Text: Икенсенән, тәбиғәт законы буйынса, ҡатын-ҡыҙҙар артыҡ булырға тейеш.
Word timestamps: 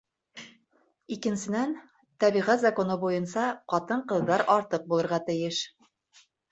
Икенсенән, 1.15 1.75
тәбиғәт 2.25 2.65
законы 2.65 2.99
буйынса, 3.05 3.47
ҡатын-ҡыҙҙар 3.75 4.49
артыҡ 4.59 4.93
булырға 4.93 5.27
тейеш. 5.31 5.67